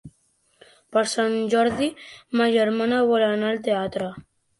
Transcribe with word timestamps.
Per 0.95 1.01
Sant 1.11 1.35
Jordi 1.53 1.89
ma 2.41 2.47
germana 2.55 3.03
vol 3.13 3.27
anar 3.27 3.51
al 3.53 3.61
teatre. 3.69 4.09